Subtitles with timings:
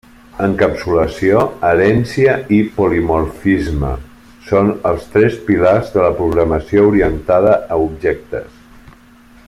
[0.43, 1.41] Encapsulació,
[1.71, 3.91] herència i polimorfisme
[4.47, 8.59] són els tres pilars de la programació orientada a objectes.